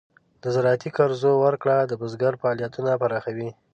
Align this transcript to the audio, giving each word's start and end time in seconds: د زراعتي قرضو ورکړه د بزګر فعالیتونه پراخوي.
د 0.43 0.43
زراعتي 0.55 0.89
قرضو 0.97 1.31
ورکړه 1.45 1.77
د 1.85 1.93
بزګر 2.01 2.33
فعالیتونه 2.41 2.91
پراخوي. 3.01 3.49